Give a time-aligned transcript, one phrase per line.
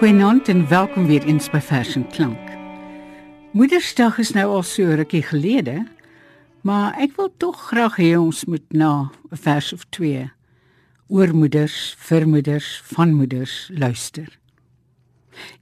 [0.00, 2.50] Goeienaand en welkom weer eens by Vers en Klank.
[3.52, 5.74] Moedersdag is nou al so rukkie gelede,
[6.64, 10.22] maar ek wil tog graag hê ons moet na 'n vers of twee
[11.12, 14.38] oor moeders, vir moeders, van moeders luister.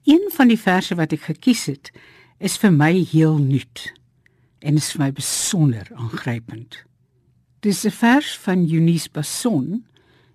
[0.06, 1.90] Een van die verse wat ek gekies het,
[2.38, 3.92] is vir my heel nuut
[4.62, 6.84] en is vir my besonder aangrypend.
[7.60, 9.84] Dis 'n vers van Eunice Basson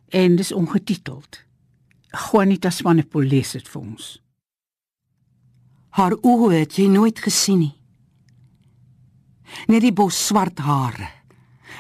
[0.10, 1.44] en dis ongetiteld.
[2.14, 4.10] Juanita Swanepoel dit vir ons.
[5.98, 7.74] Haar oë het jy nooit gesien nie.
[9.70, 11.10] Net die bos swart hare,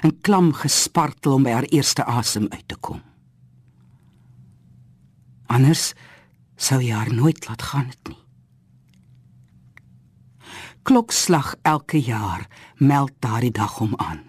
[0.03, 3.01] 'n klam gespartel om by haar eerste asem uit te kom.
[5.47, 5.93] Anders
[6.57, 8.17] sou jy haar nooit laat gaan het nie.
[10.83, 12.47] Klokslag elke jaar
[12.77, 14.21] meld daardie dag om aan.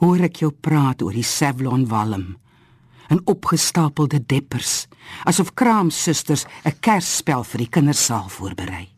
[0.00, 2.36] Hoor ek jou praat oor die Savlon walm
[3.08, 4.86] en opgestapelde deppers,
[5.24, 8.88] asof kraamsusters 'n kersspel vir die kindersaal voorberei.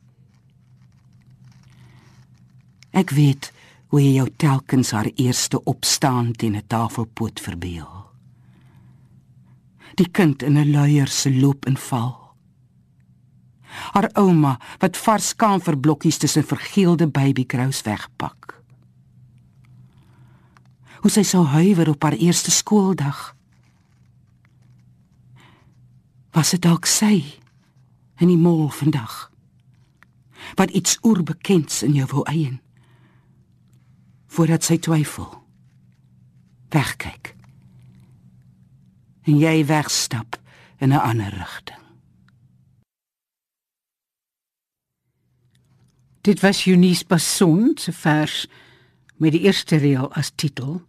[2.90, 3.52] Ek weet
[3.90, 8.10] hoe jy jou telkens haar eerste opstaan teen 'n tafelpoot verbeel.
[9.94, 12.34] Die kind in 'n luier se loop en val.
[13.92, 18.62] Haar ouma wat vars kamferblokkies tussen vergeelde babykrous wegpak.
[21.00, 23.34] Hoe sy sou huiwer op haar eerste skooldag
[26.30, 27.24] Was dit dalk sy
[28.22, 29.30] in die mol vandag?
[30.54, 32.60] Wat iets oorbekends in jou wou eien?
[34.30, 35.28] Voordat sy twyfel.
[36.70, 37.34] Wegkyk.
[39.26, 40.38] En jy wegstap
[40.78, 41.80] in 'n ander rigting.
[46.20, 48.46] Dit was Eunice Basson se vers
[49.16, 50.82] met die eerste reël as titel.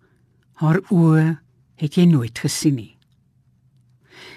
[0.54, 1.40] Haar oë
[1.76, 3.01] het jy nooit gesien nie.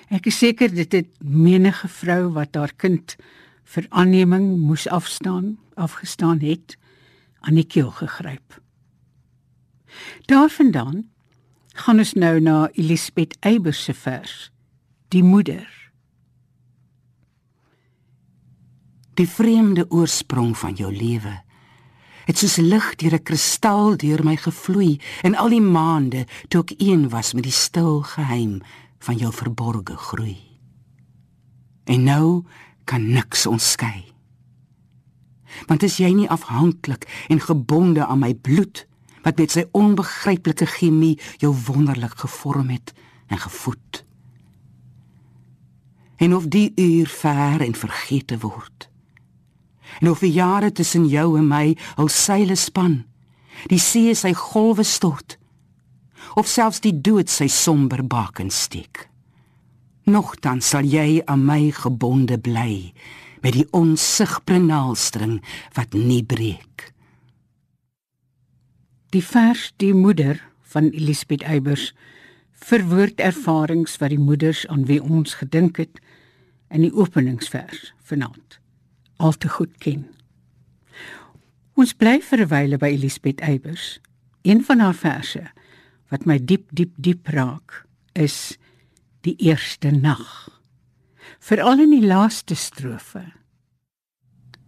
[0.09, 3.17] Ek is seker dit het menige vrou wat haar kind
[3.75, 6.77] vir aanneming moes afstaan, afgestaan het,
[7.41, 8.61] aan die keel gegryp.
[10.27, 11.09] Daarvandaan
[11.75, 14.51] gaan ons nou na Elisabeth Eybers se vers,
[15.09, 15.69] Die moeder.
[19.15, 21.45] Die vreemde oorsprong van jou lewe
[22.25, 26.75] het soos lig deur 'n kristal deur my gevloei in al die maande toe ek
[26.79, 28.63] een was met die stil geheim
[29.05, 30.39] van jou verborgde groei.
[31.85, 32.45] En nou
[32.85, 34.05] kan niks ons skei.
[35.69, 38.87] Want as jy nie afhanklik en gebonde aan my bloed
[39.25, 42.93] wat met sy onbegryplike chemie jou wonderlik gevorm het
[43.33, 44.03] en gevoed.
[46.17, 48.89] En of die uur ver en vergete word.
[50.01, 53.05] En of die jare tussen jou en my al seile span,
[53.71, 55.39] die see sy golwe stort
[56.35, 59.09] of selfs die dood sy somber baken steek.
[60.05, 62.93] Nogtans sal jy aan my gebonde bly
[63.45, 65.39] met die onsigbare naaldstring
[65.77, 66.91] wat nie breek.
[69.13, 70.41] Die vers die moeder
[70.75, 71.93] van Elisabeth Eybers
[72.65, 76.01] verwoord ervarings wat die moeders aan wie ons gedink het
[76.73, 78.59] in die openingsvers vanaand
[79.17, 80.09] al te goed ken.
[81.75, 84.01] Ons bly vir 'n wyle by Elisabeth Eybers.
[84.43, 85.51] Een van haar verse
[86.15, 87.81] wat my diep diep diep raak
[88.15, 88.55] is
[89.27, 90.47] die eerste nag.
[91.43, 93.25] Veral in die laaste strofe.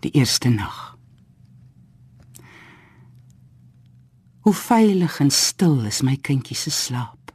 [0.03, 0.97] Die eerste nag.
[4.43, 7.31] Hoe veilig en stil is my kindjie se slaap.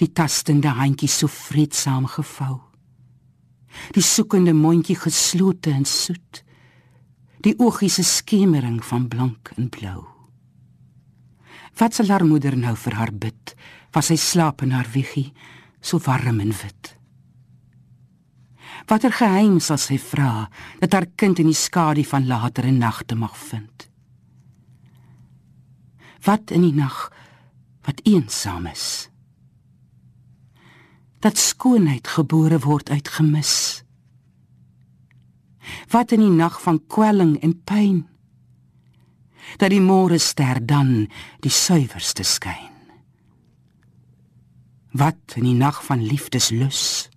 [0.00, 2.58] Die tastende handjie so vreedsaam gevou.
[3.96, 6.44] Die soekende mondjie geslote en soet.
[7.44, 10.11] Die oogie se skemering van blank en blou
[11.78, 13.54] Wat sal haar moeder nou vir haar bid?
[13.92, 15.32] Was sy slaap in haar wiegie,
[15.80, 16.96] so warm en wit.
[18.88, 20.48] Watter geheim sal sy vra
[20.80, 23.88] dat haar kind in die skadu van latere nagte mag vind?
[26.26, 27.08] Wat in die nag
[27.86, 29.08] wat eensaam is?
[31.22, 33.82] Dat skoonheid gebore word uit gemis.
[35.90, 38.02] Wat in die nag van kwelling en pyn?
[39.58, 41.06] Dat die môre ster dan
[41.44, 42.70] die suiwerste skyn.
[44.92, 47.08] Wat in die nag van liefdeslus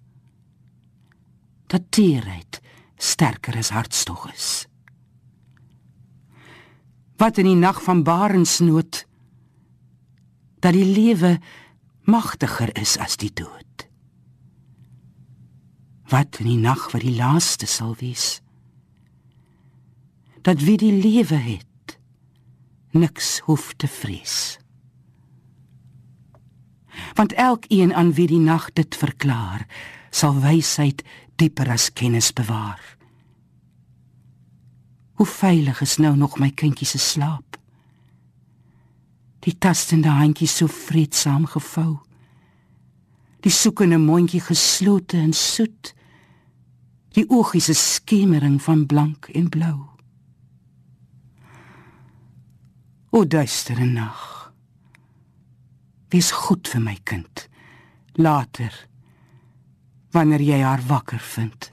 [1.68, 2.62] dat teerheid
[3.02, 4.50] sterker as hartstog is.
[7.20, 9.04] Wat in die nag van barensnood
[10.64, 11.38] dat die lewe
[12.08, 13.88] magtiger is as die dood.
[16.10, 18.40] Wat in die nag wat die laaste sal wees
[20.46, 21.66] dat wie die lewe het
[22.96, 24.58] niks hoef te vrees.
[27.14, 29.68] Want elkeen aan wie die nag dit verklaar,
[30.10, 31.04] sal wysheid
[31.36, 32.82] dieper as kennis bewaar.
[35.16, 37.60] Hoe veilig is nou nog my kindjie se slaap?
[39.46, 42.00] Die tastende handjie so vreedsaam gevou.
[43.46, 45.94] Die soekende mondjie geslote en soet.
[47.16, 49.95] Die oogies se skemering van blank en blou.
[53.16, 54.24] O duistere nag.
[56.12, 57.46] Wees goed vir my kind.
[58.20, 58.74] Later
[60.12, 61.70] wanneer jy haar wakker vind.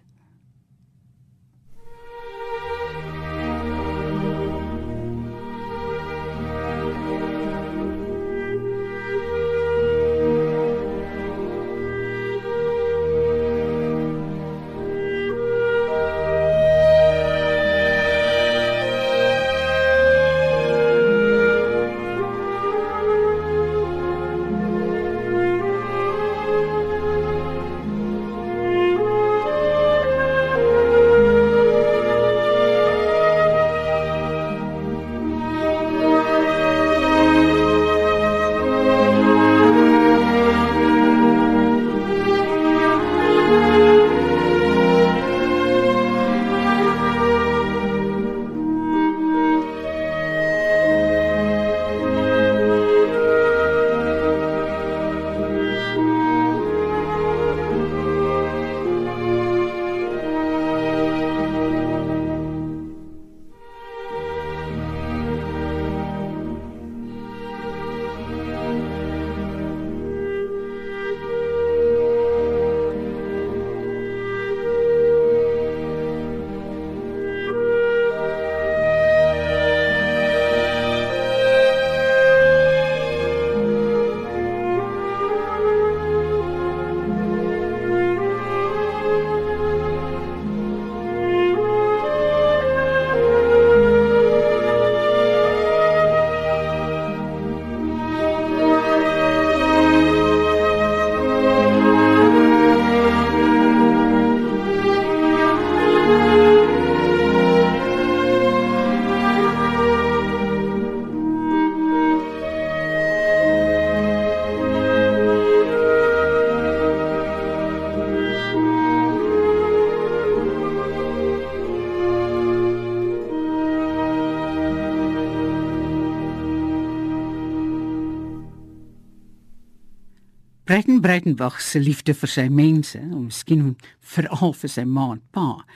[130.72, 133.74] Breiten Breitenbach se liefde vir sy mense, en miskien
[134.14, 135.66] veral vir sy ma en pa,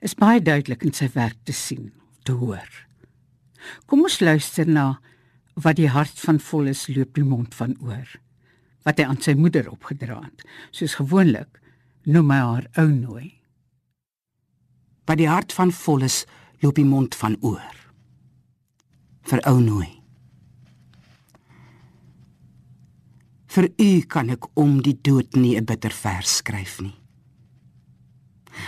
[0.00, 1.90] is baie duidelik in sy werk te sien,
[2.24, 2.70] te hoor.
[3.84, 4.86] Kom ons luister na
[5.60, 8.08] wat die hart van vol is loop die mond van oor.
[8.88, 11.60] Wat hy aan sy moeder opgedra het, soos gewoonlik,
[12.08, 13.34] noem hy haar ou nooi.
[15.04, 16.22] Wat die hart van vol is
[16.64, 17.82] loop die mond van oor.
[19.28, 19.98] Vir ou nooi.
[23.52, 26.94] Vir u kan ek om die dood nie 'n bitter vers skryf nie.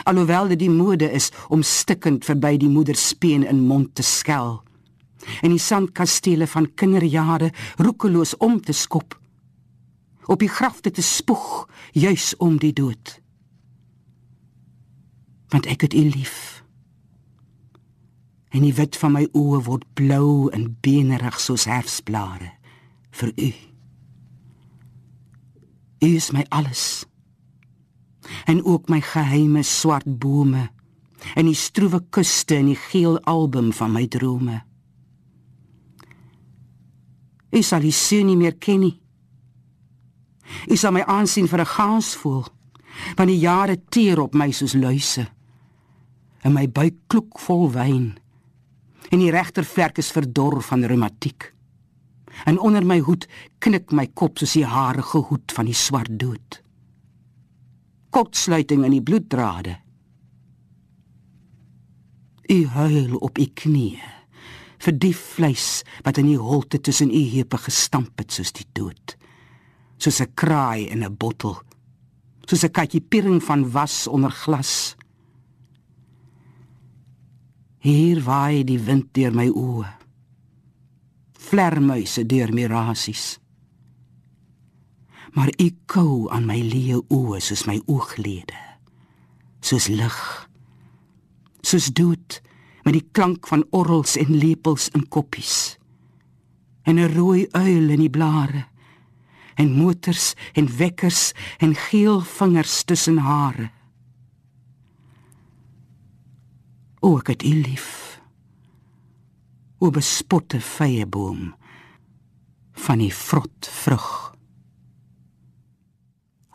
[0.04, 4.62] Alhoewel dit die mode is om stikkend verby die moederspeen in mond te skel
[5.42, 9.18] en die sandkastele van kinderjare roekeloos om te skop
[10.26, 13.18] op die grafte te spoeg juis om die dood
[15.52, 16.64] want ek het u lief
[18.54, 22.52] en die wit van my oë word blou en benerig soos herfsblare
[23.20, 23.52] vir u
[26.04, 27.04] U is my alles.
[28.44, 30.68] En ook my geheime swart bome
[31.34, 34.58] en die stroewe kuste en die geel album van my drome.
[37.54, 38.98] U sal die see nie meer ken nie.
[40.68, 42.44] U sal my aansien vir 'n gaans voel,
[43.16, 45.26] want die jare teer op my soos luise.
[46.42, 48.18] En my buik kloek vol wyn.
[49.10, 51.53] En die regtervlek is verdor van reumatiek
[52.44, 53.26] en onder my hoed
[53.64, 56.60] knik my kop soos die harige hoed van die swart dood.
[58.14, 59.78] Kortsluiting in die bloeddrade.
[62.50, 64.12] U huil op u knieë
[64.84, 69.16] vir die vleis wat in die holte tussen u heupe gestamp het soos die dood.
[69.96, 71.56] Soos 'n kraai in 'n bottel.
[72.46, 74.96] Soos 'n katjie piering van was onder glas.
[77.78, 80.03] Hier waai die wind deur my oë
[81.54, 83.38] vlermuise deur mirasies.
[85.34, 88.58] Maar ek kou aan my leeu oë soos my ooglede.
[89.64, 90.18] Soos lig.
[91.62, 92.40] Soos dood
[92.84, 95.78] met die klank van orrels en lepels in koppies.
[96.84, 98.66] En 'n rooi uil in die blare.
[99.54, 103.70] En motors en wekkers en geel vingers tussen hare.
[107.00, 107.93] O ek het u lief.
[109.84, 111.50] O bespotte vyeboom
[112.86, 114.06] van die vrot vrug.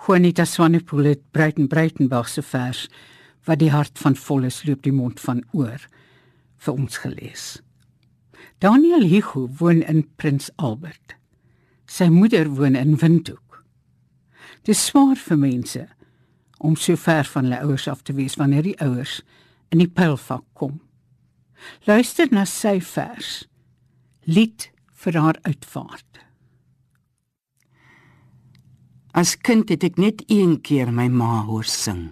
[0.02, 2.88] Juanita Swanepoel het Breiten Breitenberg se vers
[3.46, 5.86] wat die hart van volles loop die mond van oor
[6.66, 7.46] vir ons gelees.
[8.66, 11.14] Daniel Hugo woon in Prins Albert.
[11.86, 13.62] Sy moeder woon in Windhoek.
[14.66, 15.86] Dit is swaar vir mense
[16.58, 19.20] om so ver van hulle ouers af te wees wanneer die ouers
[19.70, 20.80] in die pylvak kom.
[21.88, 23.44] Luister na sy vers.
[24.26, 24.70] Lied
[25.04, 26.24] vir haar uitvaart.
[29.18, 32.12] As kind het ek net een keer my ma hoor sing.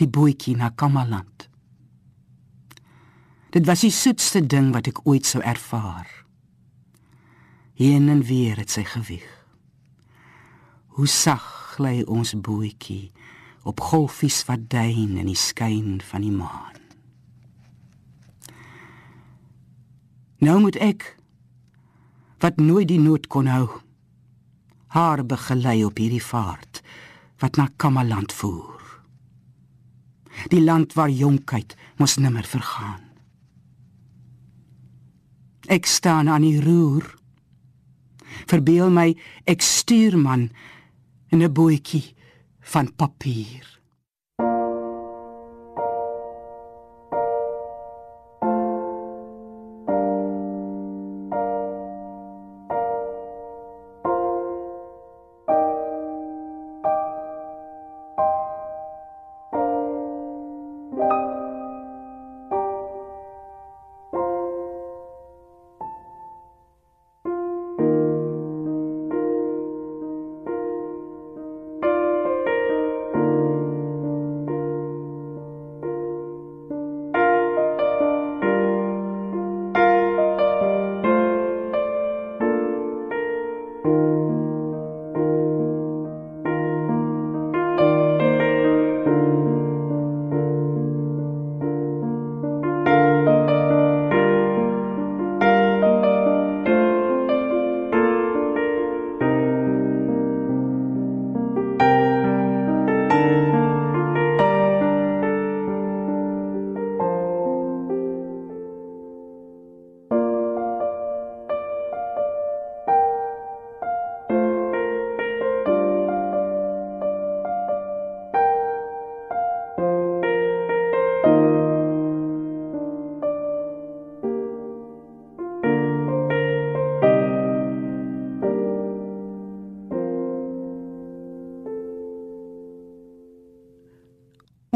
[0.00, 1.48] Die boetjie na Kamaland.
[3.54, 6.08] Dit was die soetste ding wat ek ooit sou ervaar.
[7.78, 9.30] Heen en weer het sy gewieg.
[10.98, 11.44] Hoe sag
[11.74, 13.12] gly ons boetjie
[13.64, 16.73] op golfies wat duin in die skyn van die maan.
[20.44, 21.04] Nou moet ek
[22.42, 23.68] wat nooit die nood kon hou
[24.92, 26.82] haar begelei op hierdie vaart
[27.40, 28.82] wat na Kamaland voer.
[30.52, 33.00] Die land waar jonkheid mos nimmer vergaan.
[35.66, 37.06] Ek staan aan die roer.
[38.50, 39.08] Verbeel my
[39.48, 40.50] ek stuurman
[41.32, 42.14] in 'n bootjie
[42.60, 43.73] van papier.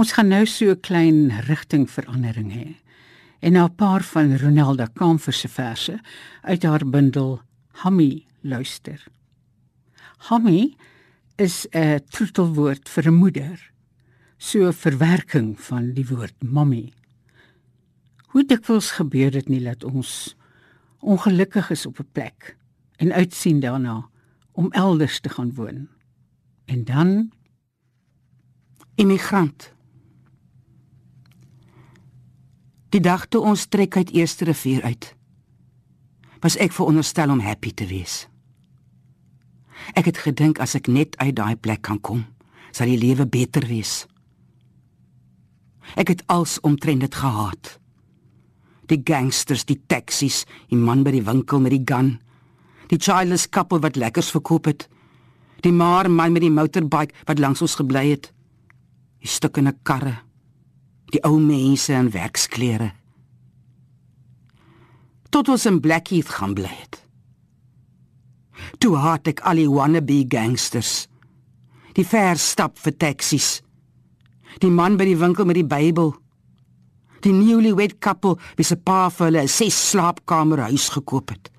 [0.08, 2.76] Ons gaan nou so 'n klein rigtingverandering hê.
[3.40, 6.00] En na 'n paar van Ronelda Kamfer se verse
[6.42, 9.04] uit haar bundel Hammy luister.
[10.16, 10.76] Hammy
[11.36, 13.70] is 'n troetelwoord vir 'n moeder.
[14.38, 16.92] So 'n verwerking van die woord mommy.
[18.28, 20.36] Hoe dikwels gebeur dit nie dat ons
[21.00, 22.56] ongelukkig is op 'n plek
[22.96, 24.08] en uitsien daarna
[24.52, 25.88] om elders te gaan woon.
[26.64, 27.32] En dan
[28.94, 29.76] immigrant
[32.88, 35.10] Die dag toe ons trek uit Eerste Rivier uit,
[36.40, 38.22] was ek veronderstel om happy te wees.
[39.92, 42.22] Ek het gedink as ek net uit daai plek kan kom,
[42.72, 44.06] sal die lewe beter wees.
[46.00, 47.74] Ek het als omtrent dit gehaat.
[48.88, 52.14] Die gangsters, die taksies, die man by die winkel met die gun,
[52.88, 54.86] die childless couple wat lekkers verkoop het,
[55.60, 58.30] die maar man met die motorbike wat langs ons gebly het,
[59.20, 60.22] die stukkende karre
[61.12, 62.92] die ou mense in werksklere.
[65.32, 67.00] Tot ons in Blackheath gaan bly het.
[68.82, 71.06] Toe haat ek al die wannabe gangsters.
[71.96, 73.58] Die verstap vir taksies.
[74.62, 76.14] Die man by die winkel met die Bybel.
[77.24, 81.50] Die newlywed couple wie se pa vir hulle 'n ses slaapkamer huis gekoop het.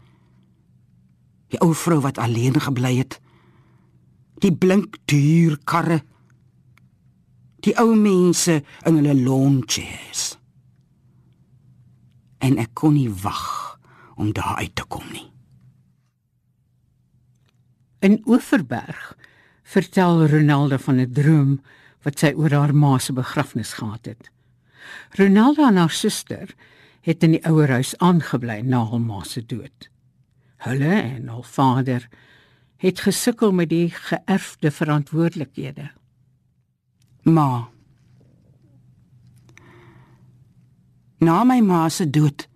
[1.49, 3.19] Die ou vrou wat alleen gebly het.
[4.39, 6.03] Die blink duur karre
[7.65, 10.37] die ou mense in hulle lawn chairs.
[12.39, 13.79] En ek kon nie wag
[14.15, 15.27] om daar uit te kom nie.
[17.99, 19.17] In Oeverberg
[19.63, 21.59] vertel Ronaldo van 'n droom
[22.03, 24.31] wat sy oor haar ma se begrafnis gehad het.
[25.17, 26.55] Ronaldo en haar suster
[27.01, 29.89] het in die ouerhuis aangebly na haar ma se dood.
[30.57, 32.09] Hulle en haar vader
[32.77, 35.91] het gesukkel met die geërfde verantwoordelikhede.
[37.23, 37.69] Ma.
[41.19, 42.47] Na my ma se dood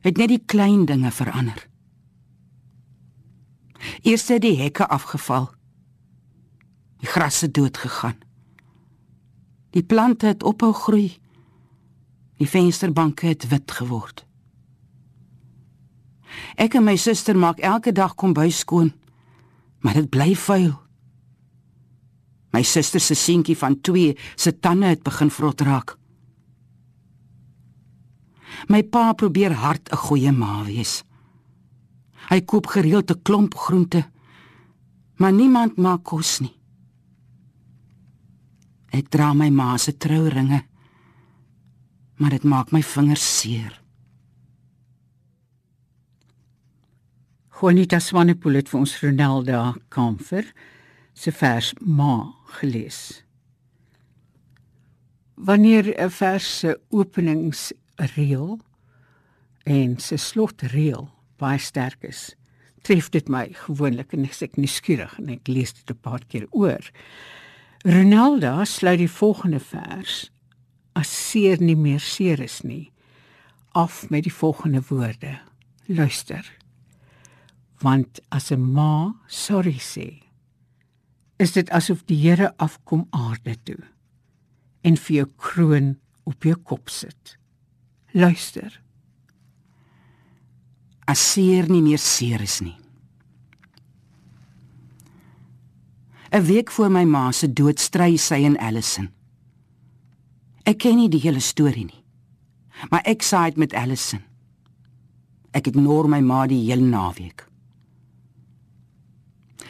[0.00, 1.68] het net die klein dinge verander.
[4.02, 5.50] Eers het die hekke afgeval.
[7.00, 8.18] Die gras het dood gegaan.
[9.70, 11.18] Die plante het ophou groei.
[12.36, 14.24] Die vensterbanke het wit geword.
[16.54, 18.92] Ek en my suster maak elke dag kombuis skoon,
[19.80, 20.74] maar dit bly vuil.
[22.52, 25.96] My suster se seentjie van 2 se tande het begin vrot raak.
[28.68, 31.04] My pa probeer hard 'n goeie ma wees.
[32.30, 34.10] Hy koop gereeld 'n klomp groente,
[35.16, 36.60] maar niemand maak kos nie.
[38.90, 40.64] Ek dra my ma se trouringe,
[42.16, 43.82] maar dit maak my vingers seer.
[47.60, 50.46] Juanita Swanepoel het vir ons Ronaldo Kamfer
[51.20, 53.24] se vers Ma gelees.
[55.34, 58.60] Wanneer 'n vers se openingsreël
[59.64, 62.36] en se slotreël baie sterk is,
[62.82, 66.46] tref dit my gewoonlik en ek is nuuskierig en ek lees dit 'n paar keer
[66.50, 66.90] oor.
[67.84, 70.30] Ronaldo sluit die volgende vers
[70.92, 72.92] as seer nie meer seer is nie
[73.72, 75.38] af met die volgende woorde.
[75.86, 76.44] Luister.
[77.78, 80.29] Want as 'n ma sorry sê,
[81.40, 83.80] is dit asof die Here afkom aarde toe
[84.84, 85.94] en vir jou kroon
[86.28, 87.36] op jou kop sit.
[88.12, 88.80] Luister.
[91.08, 92.76] As seer nie meer seer is nie.
[96.32, 99.10] 'n Week voor my ma se dood stry sy in Allison.
[100.64, 102.04] Ek ken nie die hele storie nie.
[102.90, 104.22] Maar ek saait met Allison.
[105.52, 107.49] Ek ignoreer my ma die hele naweek.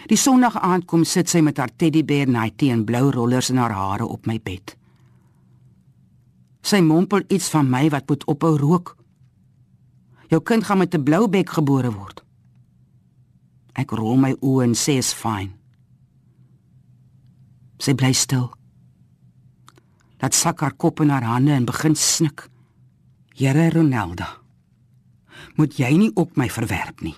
[0.09, 3.75] Die Sondag aand kom sit sy met haar teddybeer Nighty en blou rollers in haar
[3.77, 4.77] hare op my bed.
[6.63, 8.97] Sy mompel iets van my wat moet ophou rook.
[10.31, 12.25] Jou kind gaan met 'n blou bek gebore word.
[13.75, 15.53] Ek rol my oë en sê is fyn.
[17.79, 18.51] Sy bly stil.
[20.21, 22.49] Laat sak haar kop in haar hande en begin snik.
[23.35, 24.29] Here Ronelda,
[25.57, 27.17] moet jy nie op my verwerp nie.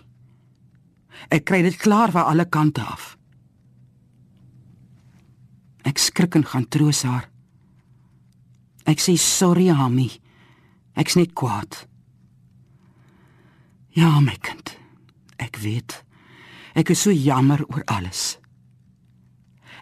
[1.30, 3.16] Ek kry dit klaar van alle kante af.
[5.86, 7.28] Ek skrik en gaan troos haar.
[8.86, 10.08] Ek sê sorry, Hami.
[10.98, 11.86] Ek's net kwaad.
[13.94, 14.74] Ja, my kind.
[15.38, 16.02] Ek weet.
[16.74, 18.38] Ek is so jammer oor alles.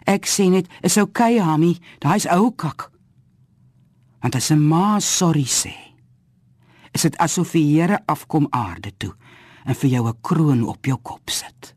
[0.09, 1.75] Ek sê net, is oukei, okay, Hami.
[2.03, 2.89] Daai's ou kak.
[4.21, 5.73] Want as 'n ma sorry sê,
[6.93, 9.15] is dit asof die Here afkom aarde toe
[9.65, 11.75] en vir jou 'n kroon op jou kop sit.